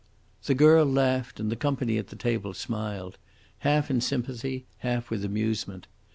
[0.45, 3.19] The girl laughed, and the company at the table smiled,
[3.59, 5.85] half in sympathy, half with amusement.